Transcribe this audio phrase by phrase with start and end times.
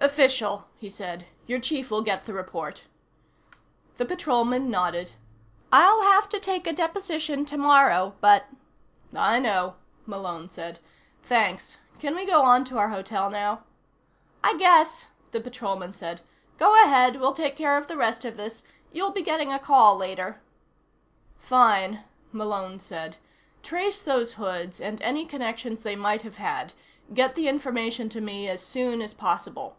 [0.00, 1.24] "Official," he said.
[1.46, 2.82] "Your chief will get the report."
[3.96, 5.12] The Patrolman nodded.
[5.72, 8.44] "I'll have to take a deposition tomorrow, but"
[9.16, 10.78] "I know," Malone said.
[11.22, 11.78] "Thanks.
[12.00, 13.62] Can we go on to our hotel now?"
[14.42, 16.20] "I guess," the Patrolman said.
[16.58, 17.18] "Go ahead.
[17.18, 18.62] We'll take care of the rest of this.
[18.92, 20.38] You'll be getting a call later."
[21.38, 23.16] "Fine," Malone said.
[23.62, 26.74] "Trace those hoods, and any connections they might have had.
[27.14, 29.78] Get the information to me as soon as possible."